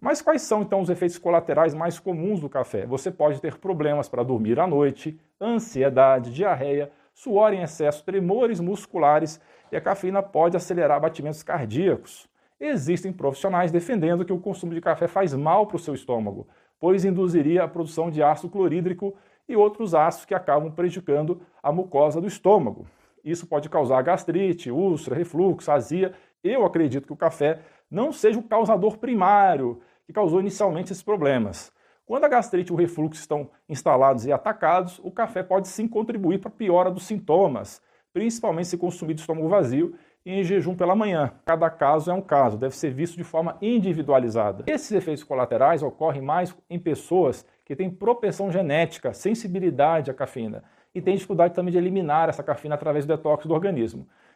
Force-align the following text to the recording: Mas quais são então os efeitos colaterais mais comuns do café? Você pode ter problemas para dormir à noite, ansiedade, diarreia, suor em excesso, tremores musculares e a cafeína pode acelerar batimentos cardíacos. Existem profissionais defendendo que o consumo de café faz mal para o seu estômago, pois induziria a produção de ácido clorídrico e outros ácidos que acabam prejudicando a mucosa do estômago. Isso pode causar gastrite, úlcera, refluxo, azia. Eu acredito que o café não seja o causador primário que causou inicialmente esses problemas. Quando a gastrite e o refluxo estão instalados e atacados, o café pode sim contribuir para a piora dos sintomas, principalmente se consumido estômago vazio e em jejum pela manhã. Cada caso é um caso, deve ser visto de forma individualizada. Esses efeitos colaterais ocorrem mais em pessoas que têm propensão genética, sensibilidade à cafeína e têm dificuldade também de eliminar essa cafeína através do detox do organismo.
Mas 0.00 0.22
quais 0.22 0.40
são 0.40 0.62
então 0.62 0.80
os 0.80 0.88
efeitos 0.88 1.18
colaterais 1.18 1.74
mais 1.74 1.98
comuns 1.98 2.40
do 2.40 2.48
café? 2.48 2.86
Você 2.86 3.10
pode 3.10 3.38
ter 3.38 3.58
problemas 3.58 4.08
para 4.08 4.22
dormir 4.22 4.58
à 4.58 4.66
noite, 4.66 5.20
ansiedade, 5.38 6.32
diarreia, 6.32 6.90
suor 7.12 7.52
em 7.52 7.62
excesso, 7.62 8.02
tremores 8.02 8.60
musculares 8.60 9.38
e 9.70 9.76
a 9.76 9.80
cafeína 9.80 10.22
pode 10.22 10.56
acelerar 10.56 10.98
batimentos 10.98 11.42
cardíacos. 11.42 12.26
Existem 12.58 13.12
profissionais 13.12 13.70
defendendo 13.70 14.24
que 14.24 14.32
o 14.32 14.40
consumo 14.40 14.72
de 14.72 14.80
café 14.80 15.06
faz 15.06 15.34
mal 15.34 15.66
para 15.66 15.76
o 15.76 15.78
seu 15.78 15.92
estômago, 15.92 16.48
pois 16.78 17.04
induziria 17.04 17.64
a 17.64 17.68
produção 17.68 18.10
de 18.10 18.22
ácido 18.22 18.48
clorídrico 18.48 19.14
e 19.46 19.54
outros 19.54 19.94
ácidos 19.94 20.24
que 20.24 20.34
acabam 20.34 20.70
prejudicando 20.72 21.42
a 21.62 21.70
mucosa 21.70 22.22
do 22.22 22.26
estômago. 22.26 22.86
Isso 23.22 23.46
pode 23.46 23.68
causar 23.68 24.00
gastrite, 24.00 24.70
úlcera, 24.70 25.14
refluxo, 25.14 25.70
azia. 25.70 26.12
Eu 26.42 26.64
acredito 26.64 27.06
que 27.06 27.12
o 27.12 27.16
café 27.16 27.60
não 27.90 28.12
seja 28.12 28.38
o 28.38 28.42
causador 28.42 28.96
primário 28.96 29.82
que 30.10 30.14
causou 30.14 30.40
inicialmente 30.40 30.92
esses 30.92 31.04
problemas. 31.04 31.72
Quando 32.04 32.24
a 32.24 32.28
gastrite 32.28 32.72
e 32.72 32.74
o 32.74 32.76
refluxo 32.76 33.20
estão 33.20 33.48
instalados 33.68 34.26
e 34.26 34.32
atacados, 34.32 35.00
o 35.04 35.10
café 35.12 35.40
pode 35.40 35.68
sim 35.68 35.86
contribuir 35.86 36.40
para 36.40 36.48
a 36.48 36.52
piora 36.52 36.90
dos 36.90 37.04
sintomas, 37.04 37.80
principalmente 38.12 38.66
se 38.66 38.76
consumido 38.76 39.20
estômago 39.20 39.48
vazio 39.48 39.94
e 40.26 40.32
em 40.32 40.42
jejum 40.42 40.74
pela 40.74 40.96
manhã. 40.96 41.32
Cada 41.46 41.70
caso 41.70 42.10
é 42.10 42.14
um 42.14 42.20
caso, 42.20 42.58
deve 42.58 42.74
ser 42.74 42.92
visto 42.92 43.16
de 43.16 43.22
forma 43.22 43.56
individualizada. 43.62 44.64
Esses 44.66 44.90
efeitos 44.90 45.22
colaterais 45.22 45.80
ocorrem 45.80 46.20
mais 46.20 46.52
em 46.68 46.78
pessoas 46.78 47.46
que 47.64 47.76
têm 47.76 47.88
propensão 47.88 48.50
genética, 48.50 49.12
sensibilidade 49.12 50.10
à 50.10 50.14
cafeína 50.14 50.64
e 50.92 51.00
têm 51.00 51.14
dificuldade 51.14 51.54
também 51.54 51.70
de 51.70 51.78
eliminar 51.78 52.28
essa 52.28 52.42
cafeína 52.42 52.74
através 52.74 53.06
do 53.06 53.16
detox 53.16 53.46
do 53.46 53.54
organismo. 53.54 54.08